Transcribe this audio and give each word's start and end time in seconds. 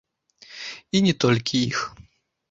І 0.99 1.01
не 1.07 1.13
толькі 1.25 1.61
іх. 1.67 1.77